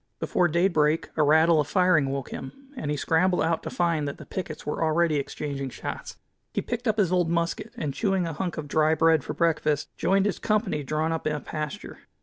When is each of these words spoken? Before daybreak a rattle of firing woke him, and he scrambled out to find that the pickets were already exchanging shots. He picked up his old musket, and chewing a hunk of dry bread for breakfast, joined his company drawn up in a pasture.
Before 0.19 0.47
daybreak 0.47 1.09
a 1.15 1.21
rattle 1.21 1.59
of 1.59 1.67
firing 1.67 2.07
woke 2.09 2.31
him, 2.31 2.71
and 2.75 2.89
he 2.89 2.97
scrambled 2.97 3.43
out 3.43 3.61
to 3.61 3.69
find 3.69 4.07
that 4.07 4.17
the 4.17 4.25
pickets 4.25 4.65
were 4.65 4.83
already 4.83 5.17
exchanging 5.17 5.69
shots. 5.69 6.17
He 6.55 6.61
picked 6.63 6.87
up 6.87 6.97
his 6.97 7.11
old 7.11 7.29
musket, 7.29 7.71
and 7.77 7.93
chewing 7.93 8.25
a 8.25 8.33
hunk 8.33 8.57
of 8.57 8.67
dry 8.67 8.95
bread 8.95 9.23
for 9.23 9.35
breakfast, 9.35 9.95
joined 9.97 10.25
his 10.25 10.39
company 10.39 10.81
drawn 10.81 11.11
up 11.11 11.27
in 11.27 11.35
a 11.35 11.39
pasture. 11.39 11.99